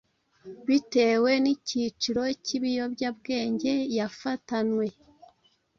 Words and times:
bitewe 0.67 1.31
n’icyiciro 1.43 2.21
cy’ibiyobyabwenge 2.45 3.73
yafatanwe 3.97 4.85